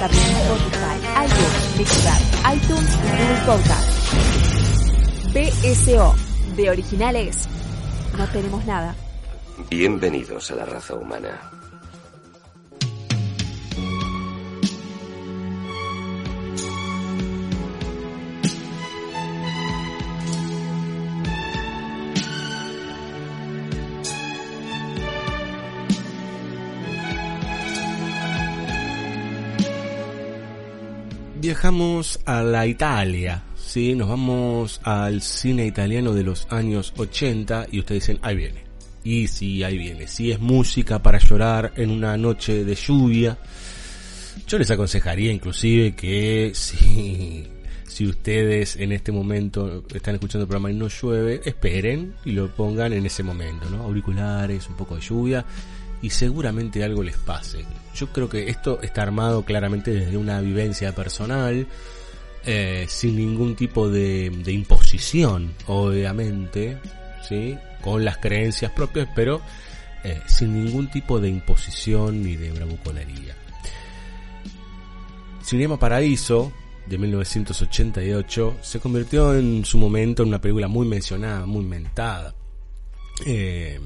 [0.00, 2.22] también en Spotify, iTunes, Mixcloud,
[2.56, 3.88] iTunes y Google Podcast.
[5.34, 6.14] BSO,
[6.56, 7.48] de originales,
[8.16, 8.94] no tenemos nada.
[9.68, 11.55] Bienvenidos a la raza humana.
[31.56, 33.94] Viajamos a la Italia, ¿sí?
[33.94, 38.64] Nos vamos al cine italiano de los años 80 y ustedes dicen, ahí viene.
[39.02, 40.06] Y sí, ahí viene.
[40.06, 43.38] Si es música para llorar en una noche de lluvia,
[44.46, 47.48] yo les aconsejaría inclusive que si,
[47.86, 52.54] si ustedes en este momento están escuchando el programa y no llueve, esperen y lo
[52.54, 53.84] pongan en ese momento, ¿no?
[53.84, 55.42] Auriculares, un poco de lluvia
[56.02, 57.64] y seguramente algo les pase.
[57.96, 61.66] Yo creo que esto está armado claramente desde una vivencia personal,
[62.44, 66.78] eh, sin ningún tipo de, imposición, obviamente,
[67.26, 67.56] ¿sí?
[67.80, 69.40] con las creencias propias, pero
[70.04, 73.34] eh, sin ningún tipo de imposición ni de bravuconería.
[75.42, 76.52] Cinema Paraíso,
[76.86, 82.34] de 1988, se convirtió en su momento en una película muy mencionada, muy mentada.
[83.24, 83.80] Eh,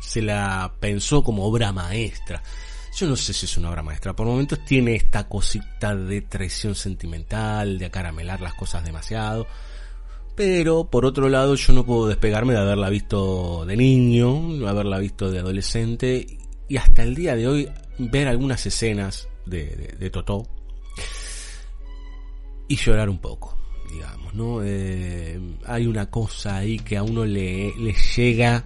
[0.00, 2.42] se la pensó como obra maestra.
[2.96, 4.14] Yo no sé si es una obra maestra.
[4.14, 9.46] Por momentos tiene esta cosita de traición sentimental, de acaramelar las cosas demasiado.
[10.36, 15.30] Pero por otro lado yo no puedo despegarme de haberla visto de niño, haberla visto
[15.30, 16.26] de adolescente
[16.68, 17.68] y hasta el día de hoy
[17.98, 20.48] ver algunas escenas de, de, de Totó
[22.66, 23.56] y llorar un poco,
[23.92, 24.62] digamos, ¿no?
[24.62, 28.64] Eh, hay una cosa ahí que a uno le, le llega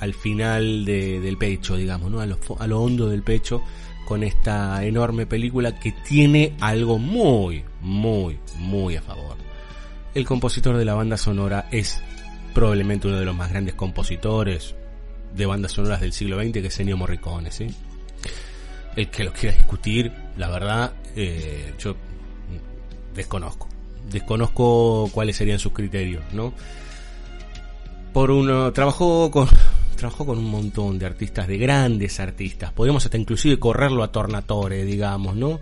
[0.00, 2.20] al final de, del pecho, digamos, ¿no?
[2.20, 3.62] A lo, a lo hondo del pecho
[4.10, 9.36] con esta enorme película que tiene algo muy, muy, muy a favor.
[10.14, 12.00] El compositor de la banda sonora es
[12.52, 14.74] probablemente uno de los más grandes compositores
[15.34, 17.68] de bandas sonoras del siglo XX, que es Ennio Morricone, ¿sí?
[18.96, 21.94] El que lo quiera discutir, la verdad, eh, yo
[23.14, 23.68] desconozco.
[24.10, 26.52] Desconozco cuáles serían sus criterios, ¿no?
[28.12, 29.48] Por uno, trabajó con,
[30.00, 32.72] trabajó con un montón de artistas, de grandes artistas.
[32.72, 35.60] Podríamos hasta inclusive correrlo a Tornatore, digamos, ¿no?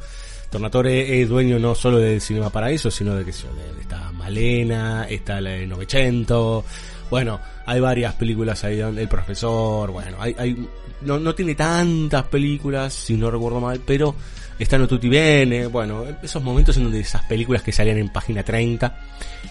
[0.50, 5.50] Tornatore es dueño no solo del Cinema Paraíso, sino de que está Malena, está la
[5.50, 6.64] de Novecento.
[7.10, 10.68] Bueno, hay varias películas ahí donde el profesor, bueno, hay, hay
[11.02, 14.14] no, no tiene tantas películas, si no recuerdo mal, pero
[14.58, 18.42] está No Tutti Bene, bueno, esos momentos en donde esas películas que salían en página
[18.42, 18.98] 30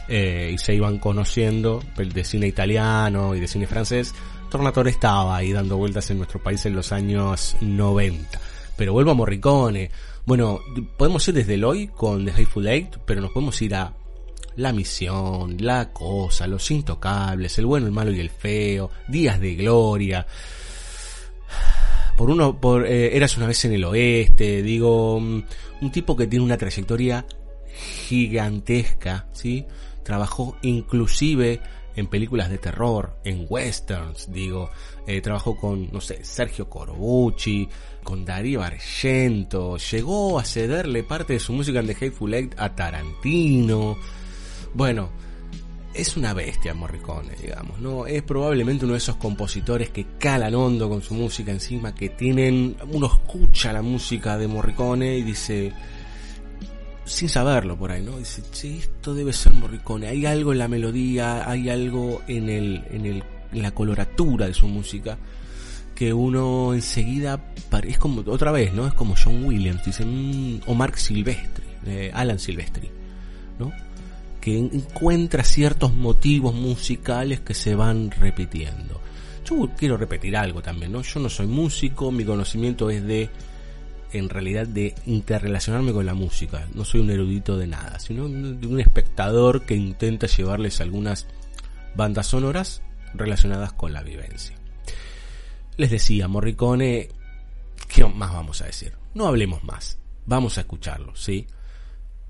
[0.07, 4.13] eh, y se iban conociendo de cine italiano y de cine francés,
[4.49, 8.39] Tornatore estaba ahí dando vueltas en nuestro país en los años 90.
[8.75, 9.91] Pero vuelvo a Morricone.
[10.25, 10.61] Bueno,
[10.97, 13.93] podemos ir desde el hoy con The Hateful Eight, pero nos podemos ir a
[14.55, 19.55] La Misión, La Cosa, Los Intocables, El Bueno, el Malo y el Feo, Días de
[19.55, 20.25] Gloria.
[22.17, 25.43] Por uno, por eh, Eras una vez en el oeste, digo, mm,
[25.81, 27.25] un tipo que tiene una trayectoria
[28.07, 29.65] gigantesca, ¿sí?
[30.03, 31.61] Trabajó inclusive
[31.97, 34.69] en películas de terror, en westerns, digo,
[35.07, 37.67] eh, trabajó con, no sé, Sergio Corbucci,
[38.03, 42.75] con Darío Argento, llegó a cederle parte de su música en The Hateful Eight a
[42.75, 43.97] Tarantino.
[44.75, 45.09] Bueno,
[45.91, 48.05] es una bestia Morricone, digamos, ¿no?
[48.05, 52.77] Es probablemente uno de esos compositores que calan hondo con su música encima, que tienen,
[52.91, 55.73] uno escucha la música de Morricone y dice,
[57.07, 58.17] sin saberlo por ahí, ¿no?
[58.17, 62.83] Dice, "Che, esto debe ser Morricone, hay algo en la melodía, hay algo en el,
[62.91, 65.17] en el, la coloratura de su música
[65.95, 67.43] que uno enseguida
[67.87, 68.85] es como otra vez, ¿no?
[68.85, 72.89] Es como John Williams, dice, "Mm", o Mark Silvestri, eh, Alan Silvestri,
[73.57, 73.71] ¿no?
[74.39, 79.01] Que en- encuentra ciertos motivos musicales que se van repitiendo.
[79.49, 81.01] Yo quiero repetir algo también, ¿no?
[81.01, 83.29] Yo no soy músico, mi conocimiento es de
[84.13, 86.67] en realidad de interrelacionarme con la música.
[86.73, 91.27] No soy un erudito de nada, sino de un espectador que intenta llevarles algunas
[91.95, 92.81] bandas sonoras
[93.13, 94.55] relacionadas con la vivencia.
[95.77, 97.09] Les decía, Morricone,
[97.87, 98.93] ¿qué más vamos a decir?
[99.13, 101.47] No hablemos más, vamos a escucharlo, ¿sí?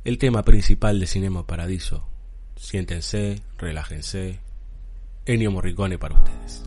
[0.03, 2.07] El tema principal de Cinema Paradiso.
[2.55, 4.39] Siéntense, relájense.
[5.25, 6.63] Ennio Morricone para ustedes.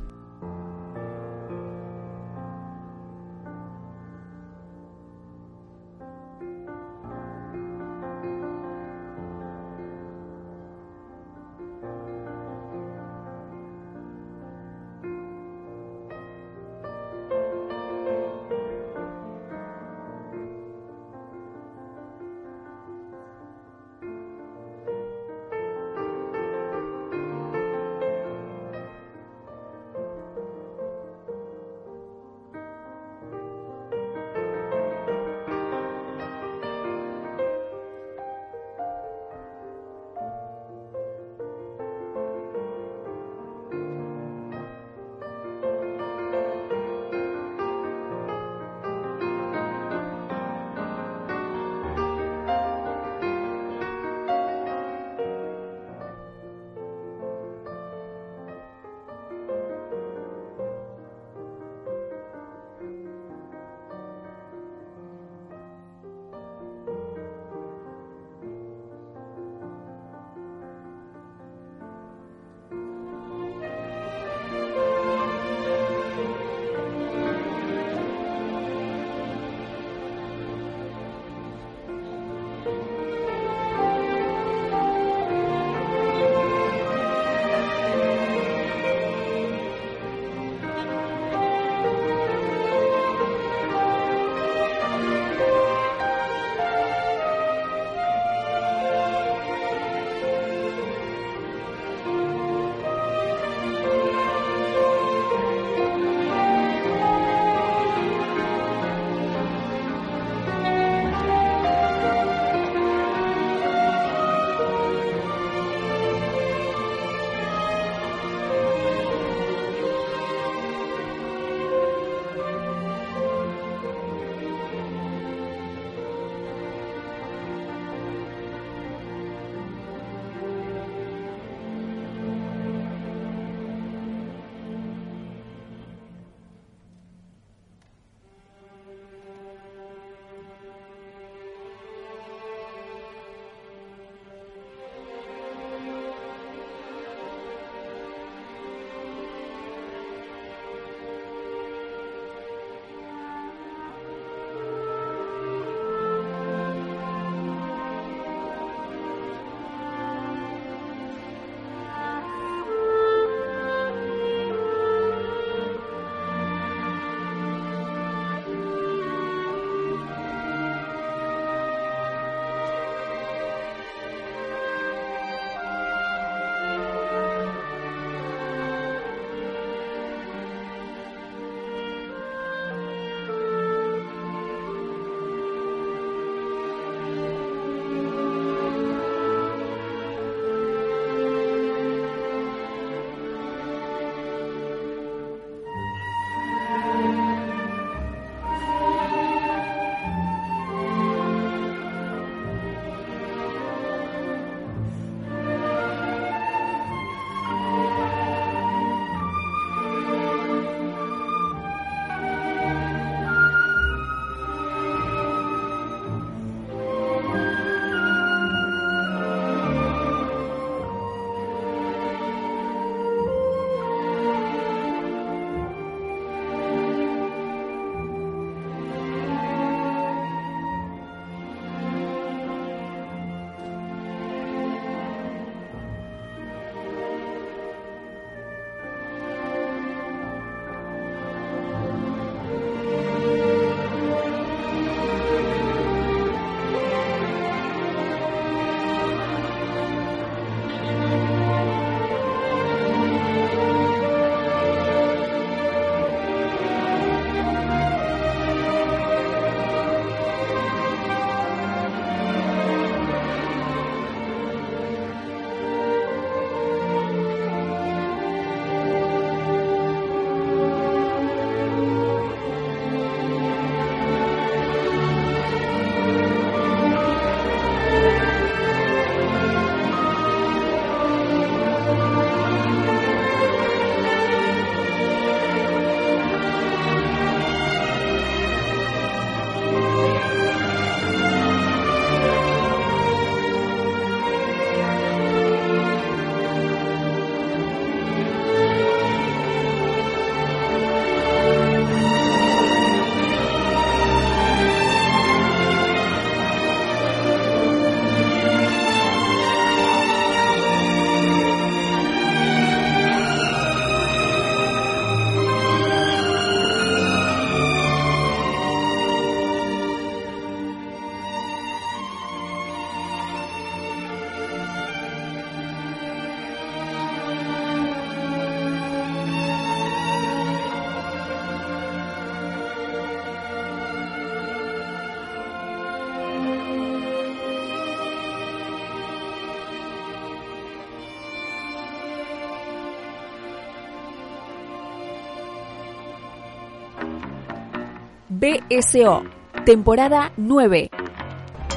[348.41, 349.23] BSO,
[349.67, 350.91] temporada 9.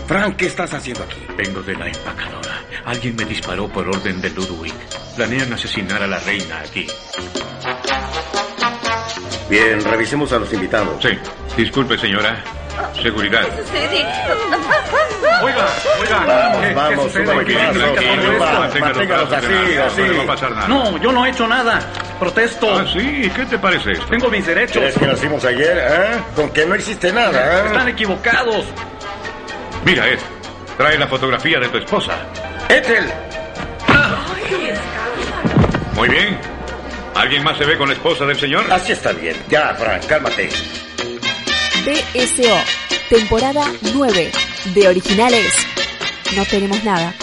[0.08, 1.20] Frank, ¿qué estás haciendo aquí?
[1.36, 2.62] Vengo de la empacadora.
[2.86, 4.74] Alguien me disparó por orden de Ludwig.
[5.18, 6.88] Planean asesinar a la reina aquí.
[9.50, 11.04] Bien, revisemos a los invitados.
[11.04, 11.10] Sí.
[11.58, 12.42] Disculpe, señora.
[13.02, 13.44] Seguridad.
[15.44, 15.68] Oiga,
[16.00, 16.26] oiga.
[16.26, 17.26] Vamos, vamos, sucede?
[17.26, 18.80] suba el ¿Qué esto?
[18.80, 20.02] manténgalos así, así.
[20.02, 20.68] No va a pasar nada.
[20.70, 21.80] No, yo no he hecho nada.
[22.20, 22.80] Protesto.
[22.80, 23.30] Ah, sí.
[23.36, 24.06] ¿Qué te parece esto?
[24.06, 24.78] Tengo mis derechos.
[24.78, 26.20] ¿Crees que nacimos ayer, eh?
[26.36, 27.66] Con que no existe nada, ¿eh?
[27.68, 28.66] Están equivocados.
[29.86, 30.20] Mira, Ed.
[30.78, 32.14] Trae la fotografía de tu esposa.
[32.70, 33.06] ¡Ethel!
[35.96, 36.38] Muy bien.
[37.16, 38.66] ¿Alguien más se ve con la esposa del señor?
[38.72, 39.36] Así está bien.
[39.50, 40.50] Ya, Frank, cálmate.
[41.86, 42.58] BSO,
[43.10, 44.32] temporada 9.
[44.74, 45.54] De originales,
[46.36, 47.14] no tenemos nada.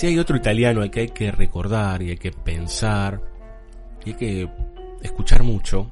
[0.00, 3.20] Si hay otro italiano al que hay que recordar y hay que pensar
[4.02, 4.48] y hay que
[5.02, 5.90] escuchar mucho,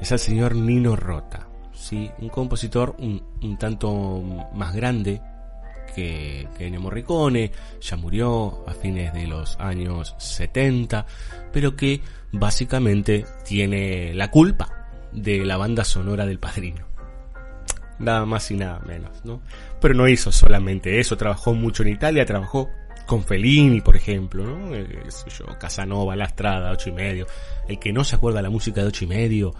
[0.00, 2.08] es al señor Nino Rota, ¿sí?
[2.20, 4.22] un compositor un, tanto
[4.54, 5.20] más grande
[5.92, 11.04] que, que Morricone, ya murió a fines de los años 70,
[11.52, 16.86] pero que básicamente tiene la culpa de la banda sonora del padrino.
[17.98, 19.42] Nada más y nada menos, ¿no?
[19.80, 22.70] Pero no hizo solamente eso, trabajó mucho en Italia, trabajó
[23.12, 24.74] con Fellini, por ejemplo, ¿no?
[24.74, 25.04] Eh,
[25.38, 27.26] yo, Casanova, La Strada, ocho y medio.
[27.68, 29.54] El que no se acuerda de la música de ocho y medio,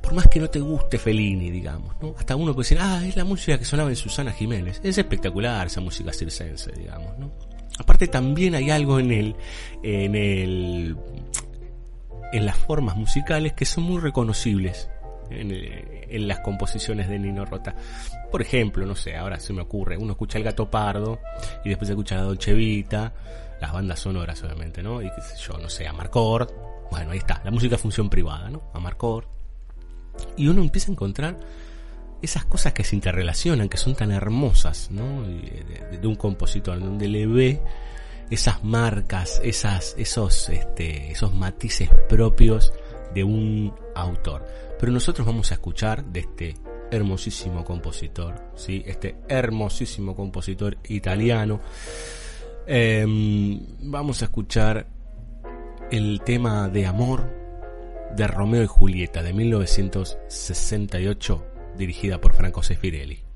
[0.00, 2.14] por más que no te guste Fellini, digamos, ¿no?
[2.16, 4.80] Hasta uno puede decir, ah, es la música que sonaba en Susana Jiménez.
[4.84, 7.32] Es espectacular esa música circense, digamos, ¿no?
[7.76, 9.36] Aparte también hay algo en el,
[9.82, 10.96] en el,
[12.32, 14.88] en las formas musicales que son muy reconocibles
[15.30, 17.74] en, en las composiciones de Nino Rota.
[18.30, 21.18] Por ejemplo, no sé, ahora se me ocurre, uno escucha El Gato Pardo
[21.64, 23.12] y después escucha La Dolce Vita,
[23.60, 25.00] las bandas sonoras obviamente, ¿no?
[25.02, 26.50] Y qué sé yo, no sé, Amarcord,
[26.90, 28.62] bueno, ahí está, la música función privada, ¿no?
[28.74, 29.24] Amarcord.
[30.36, 31.38] Y uno empieza a encontrar
[32.20, 35.22] esas cosas que se interrelacionan, que son tan hermosas, ¿no?
[35.22, 37.62] De un compositor, donde le ve
[38.30, 42.72] esas marcas, esas, esos, este, esos matices propios
[43.14, 44.46] de un autor.
[44.78, 46.54] Pero nosotros vamos a escuchar de este
[46.90, 48.82] hermosísimo compositor, ¿sí?
[48.86, 51.60] Este hermosísimo compositor italiano.
[52.66, 54.86] Em, vamos a escuchar
[55.90, 57.34] el tema de amor
[58.14, 63.27] de Romeo y Julieta de 1968, dirigida por Franco Sefirelli.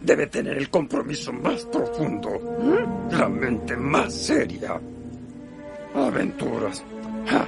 [0.00, 2.30] Debe tener el compromiso más profundo,
[3.10, 4.80] la mente más seria.
[5.94, 6.82] Aventuras.
[7.26, 7.46] ¡Ja!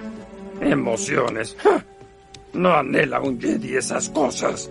[0.61, 1.57] Emociones.
[1.61, 1.85] ¡Ja!
[2.55, 4.71] No anhela un Jedi esas cosas.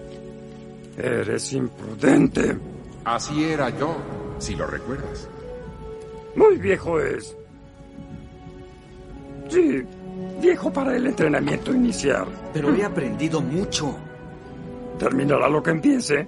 [0.98, 2.58] Eres imprudente.
[3.06, 3.96] Así era yo,
[4.38, 5.28] si lo recuerdas.
[6.36, 7.36] Muy viejo es.
[9.50, 9.84] Sí,
[10.40, 12.28] viejo para el entrenamiento inicial.
[12.54, 13.98] Pero he aprendido mucho.
[15.00, 16.28] Terminará lo que empiece.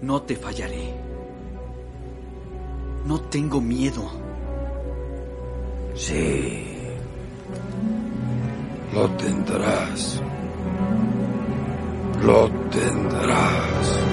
[0.00, 0.94] No te fallaré.
[3.04, 4.02] No tengo miedo.
[5.94, 6.64] Sí.
[8.94, 10.22] Lo tendrás.
[12.22, 14.04] Lo tendrás.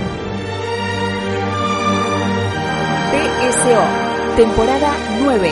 [3.12, 5.52] BSO, temporada 9.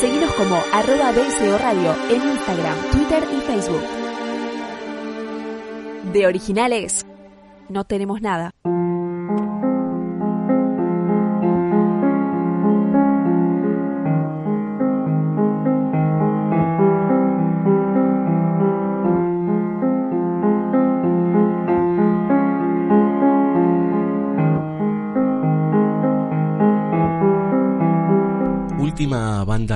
[0.00, 3.82] Seguinos como arroba BSO Radio en Instagram, Twitter y Facebook.
[6.12, 7.04] De originales,
[7.68, 8.54] no tenemos nada.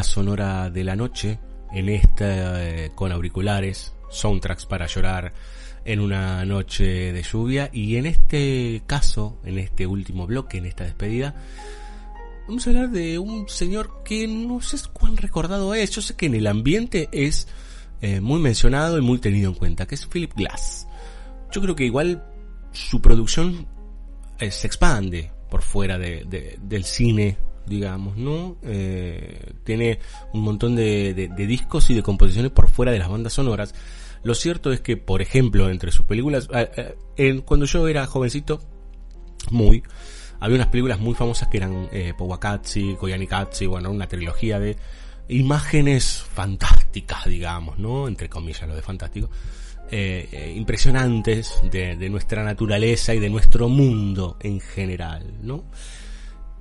[0.04, 1.38] Sonora de la noche,
[1.72, 5.32] en esta eh, con auriculares, soundtracks para llorar
[5.84, 10.84] en una noche de lluvia y en este caso, en este último bloque, en esta
[10.84, 11.34] despedida,
[12.46, 16.26] vamos a hablar de un señor que no sé cuán recordado es, yo sé que
[16.26, 17.48] en el ambiente es
[18.00, 20.86] eh, muy mencionado y muy tenido en cuenta, que es Philip Glass.
[21.52, 22.24] Yo creo que igual
[22.72, 23.66] su producción
[24.38, 27.36] eh, se expande por fuera de- de- del cine,
[27.66, 28.56] digamos, ¿no?
[28.62, 29.98] Eh, tiene
[30.32, 33.74] un montón de, discos y de composiciones por fuera de las bandas sonoras.
[34.22, 38.60] Lo cierto es que, por ejemplo, entre sus películas, eh, en- cuando yo era jovencito,
[39.50, 39.82] muy,
[40.40, 44.76] había unas películas muy famosas que eran eh, Powakatsi, Koyanikatsi, bueno, una trilogía de
[45.28, 48.08] imágenes fantásticas, digamos, ¿no?
[48.08, 49.30] Entre comillas, lo de fantástico.
[49.90, 55.64] eh, eh, impresionantes de, de nuestra naturaleza y de nuestro mundo en general, ¿no?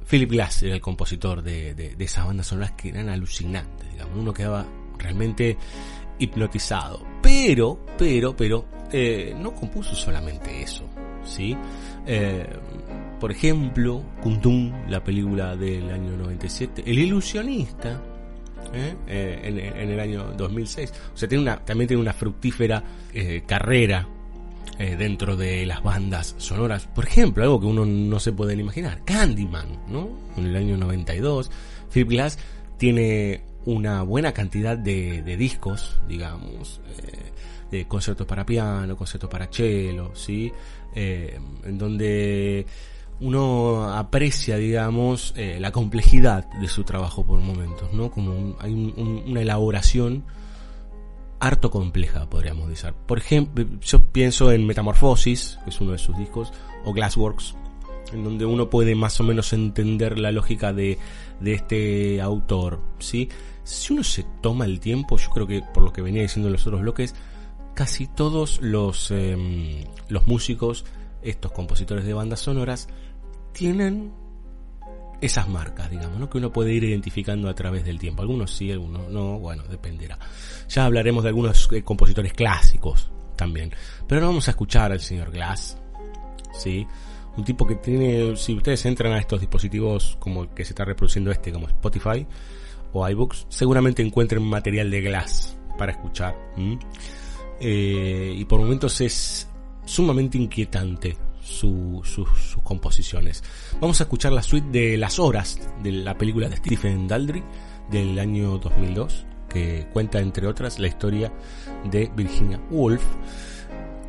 [0.10, 4.18] Philip Glass era el compositor de, de- de esas bandas sonoras que eran alucinantes, digamos,
[4.18, 4.66] uno quedaba
[4.98, 5.58] realmente
[6.20, 7.06] hipnotizado.
[7.22, 10.84] Pero, pero, pero, eh, no compuso solamente eso,
[11.26, 11.56] ¿sí?
[12.06, 12.46] Eh,
[13.20, 18.02] por ejemplo, Kundun, la película del año 97, El ilusionista,
[18.74, 18.96] ¿eh?
[19.08, 20.94] Eh, en, en el año 2006.
[21.14, 22.84] O sea, tiene una, también tiene una fructífera
[23.14, 24.08] eh, carrera
[24.80, 26.88] eh, dentro de las bandas sonoras.
[26.88, 30.10] Por ejemplo, algo que uno no se puede imaginar, Candyman, ¿no?
[30.38, 31.52] En el año 92.
[31.92, 32.38] Philip Glass
[32.78, 37.32] tiene una buena cantidad de, discos, digamos, eh,
[37.72, 40.52] de conciertos para piano, conciertos para cello, ¿sí?
[40.96, 42.66] Eh, en donde
[43.22, 48.12] uno aprecia, digamos, la complejidad de su trabajo por momentos, ¿no?
[48.12, 50.24] Como un- hay un- un- una elaboración
[51.44, 52.94] harto compleja, podríamos decir.
[53.06, 56.54] Por ejemplo, yo pienso en Metamorfosis, que es uno de sus discos,
[56.86, 57.56] o Glassworks,
[58.14, 60.98] en donde uno puede más o menos entender la lógica de,
[61.42, 63.28] de este autor, ¿sí?
[63.66, 66.54] Si uno se toma el tiempo, yo creo que por lo que venía diciendo en
[66.54, 67.14] los otros bloques,
[67.74, 70.86] casi todos los, em, los músicos,
[71.22, 72.88] estos compositores de bandas sonoras,
[73.52, 74.14] tienen
[75.26, 78.22] esas marcas, digamos, que uno puede ir identificando a través del tiempo.
[78.22, 80.20] Algunos sí, algunos no, bueno, dependerá.
[80.68, 83.72] Ya hablaremos de algunos eh, compositores clásicos también.
[84.08, 85.78] Pero ahora vamos a escuchar al señor Glass,
[86.58, 86.86] ¿sí?
[87.38, 90.84] Un tipo que tiene, si ustedes entran a estos dispositivos como el que se está
[90.84, 92.28] reproduciendo este, como Spotify
[92.92, 96.36] o iBooks, seguramente encuentren material de Glass para escuchar.
[97.60, 99.48] Eh, y por momentos es
[99.86, 103.44] sumamente inquietante su- su- sus composiciones.
[103.80, 107.44] Vamos a escuchar la suite de Las Horas de la película de Stephen Daldry
[107.92, 111.32] del año 2002, que cuenta entre otras la historia
[111.90, 113.04] de Virginia Woolf.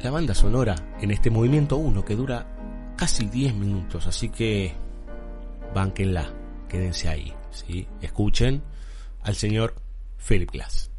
[0.03, 2.47] La banda sonora en este movimiento 1 que dura
[2.97, 4.72] casi 10 minutos, así que
[5.74, 6.30] bánquenla,
[6.68, 7.87] quédense ahí, ¿sí?
[8.01, 8.62] escuchen
[9.22, 9.74] al señor
[10.28, 10.91] Philip Glass.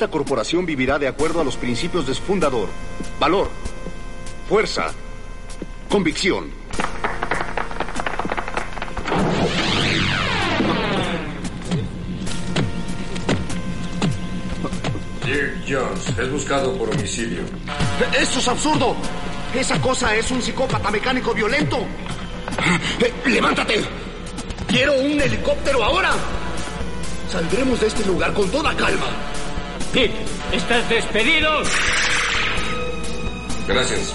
[0.00, 2.70] Esta corporación vivirá de acuerdo a los principios de su fundador.
[3.18, 3.50] Valor,
[4.48, 4.94] fuerza,
[5.90, 6.50] convicción.
[15.22, 17.42] Dirk Jones es buscado por homicidio.
[18.18, 18.96] ¡Eso es absurdo!
[19.54, 21.76] Esa cosa es un psicópata mecánico violento.
[23.00, 23.84] Eh, ¡Levántate!
[24.66, 26.14] ¡Quiero un helicóptero ahora!
[27.30, 29.39] Saldremos de este lugar con toda calma.
[29.92, 30.14] Pete,
[30.52, 31.50] estás despedido.
[33.66, 34.14] Gracias.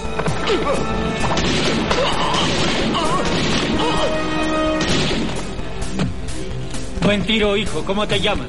[7.02, 7.84] Buen tiro, hijo.
[7.84, 8.48] ¿Cómo te llamas?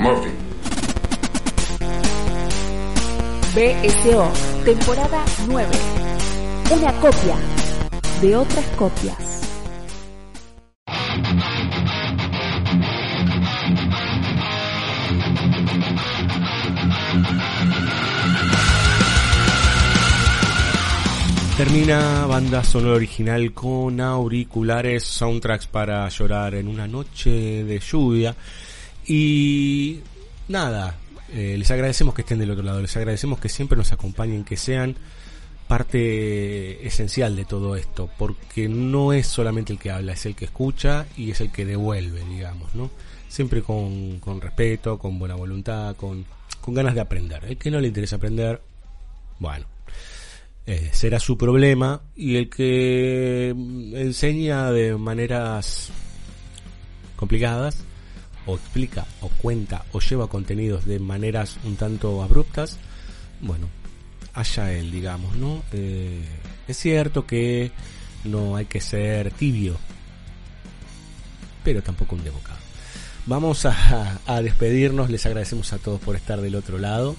[0.00, 0.30] Murphy.
[3.54, 4.32] BSO,
[4.64, 5.68] temporada 9.
[6.72, 7.36] Una copia
[8.20, 9.29] de otras copias.
[21.80, 28.36] Termina banda sonora original con auriculares, soundtracks para llorar en una noche de lluvia.
[29.06, 30.00] Y
[30.48, 30.98] nada,
[31.32, 34.58] eh, les agradecemos que estén del otro lado, les agradecemos que siempre nos acompañen, que
[34.58, 34.94] sean
[35.68, 40.44] parte esencial de todo esto, porque no es solamente el que habla, es el que
[40.44, 42.90] escucha y es el que devuelve, digamos, ¿no?
[43.26, 46.26] Siempre con, con respeto, con buena voluntad, con,
[46.60, 47.42] con ganas de aprender.
[47.46, 48.60] El que no le interesa aprender,
[49.38, 49.64] bueno,
[50.70, 55.90] eh, será su problema y el que enseña de maneras
[57.16, 57.78] complicadas
[58.46, 62.78] o explica o cuenta o lleva contenidos de maneras un tanto abruptas,
[63.40, 63.68] bueno,
[64.32, 65.64] haya él, digamos, ¿no?
[65.72, 66.22] Eh,
[66.68, 67.72] es cierto que
[68.22, 69.76] no hay que ser tibio,
[71.64, 72.60] pero tampoco un devocado.
[73.26, 77.16] Vamos a despedirnos, les agradecemos a todos por estar del otro lado.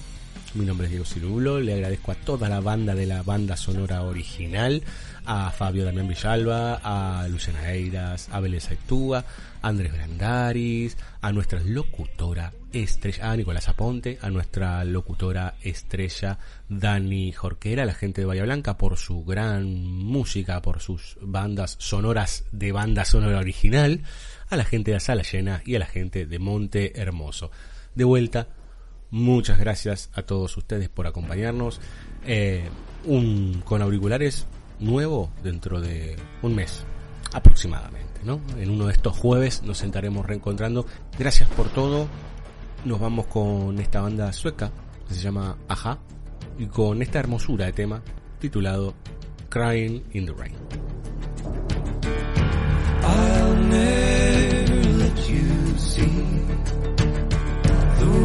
[0.54, 4.02] Mi nombre es Diego Cirulo, le agradezco a toda la banda de la banda sonora
[4.02, 4.82] original,
[5.24, 9.24] a Fabio Damián Villalba, a Luciana Eiras, a Belén Saitúa,
[9.62, 16.38] a Andrés Brandaris, a nuestra locutora estrella, a Nicolás Aponte, a nuestra locutora estrella
[16.68, 21.76] Dani Jorquera, a la gente de Bahía Blanca por su gran música, por sus bandas
[21.78, 24.02] sonoras de banda sonora original,
[24.50, 27.50] a la gente de Sala Llena y a la gente de Monte Hermoso.
[27.94, 28.48] De vuelta,
[29.12, 31.82] Muchas gracias a todos ustedes por acompañarnos.
[32.24, 32.64] Eh,
[33.04, 34.46] un con auriculares
[34.80, 36.82] nuevo dentro de un mes
[37.34, 38.40] aproximadamente, ¿no?
[38.56, 40.86] En uno de estos jueves nos sentaremos reencontrando.
[41.18, 42.08] Gracias por todo.
[42.86, 44.72] Nos vamos con esta banda sueca
[45.06, 45.98] que se llama Aja
[46.58, 48.02] y con esta hermosura de tema
[48.40, 48.94] titulado
[49.50, 50.54] Crying in the Rain.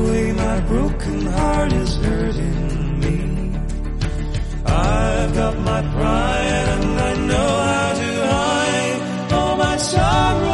[0.08, 3.18] Way my broken heart is hurting me.
[4.66, 10.46] I've got my pride and I know how to hide all my sorrow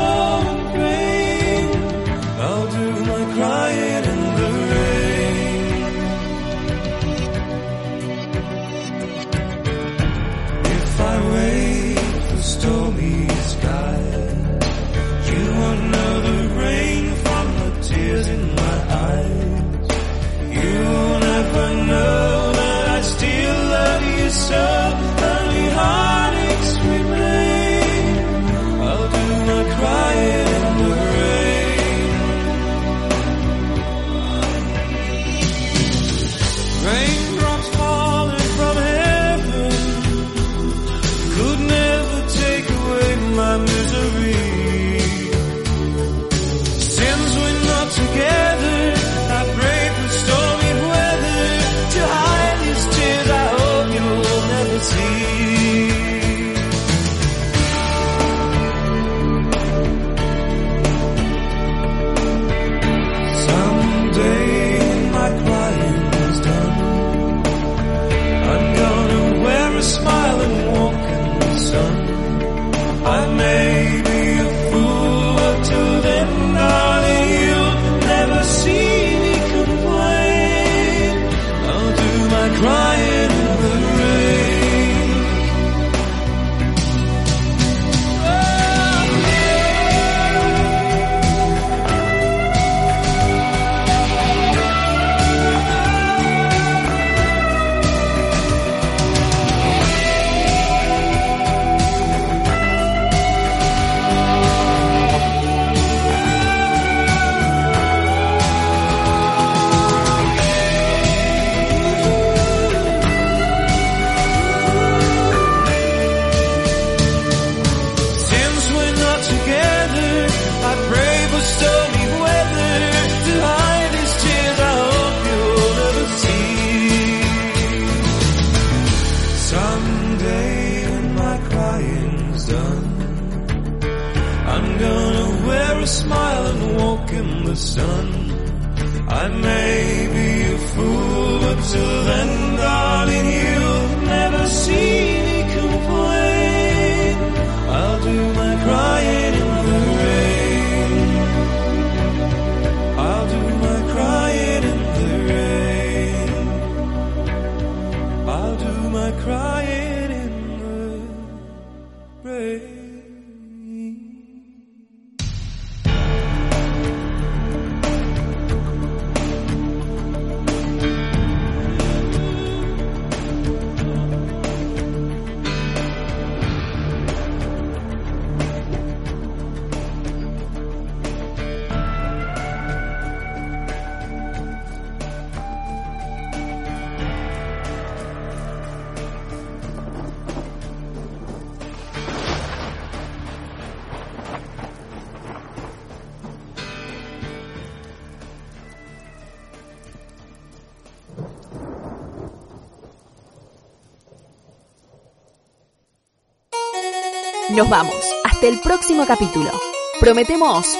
[207.63, 208.15] Nos vamos.
[208.25, 209.49] Hasta el próximo capítulo.
[209.97, 210.77] Prometemos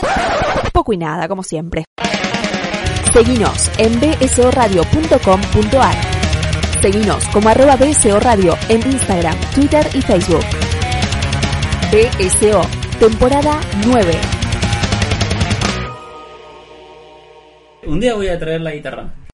[0.74, 1.86] poco y nada, como siempre.
[3.14, 5.96] Seguinos en bsoradio.com.ar.
[6.82, 10.44] Seguinos como arroba BSO Radio en Instagram, Twitter y Facebook.
[11.90, 12.62] BSO,
[13.00, 14.12] temporada 9.
[17.88, 19.23] Un día voy a traer la guitarra.